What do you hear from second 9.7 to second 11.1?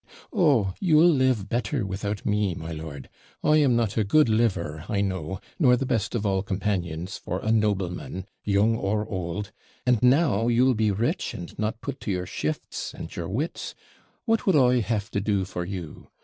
and now you'll be